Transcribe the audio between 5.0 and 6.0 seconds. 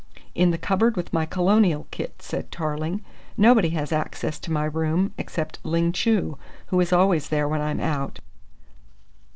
except Ling